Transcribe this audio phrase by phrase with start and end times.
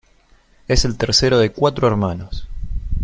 [0.67, 2.47] Es el tercero de cuatro hermanos.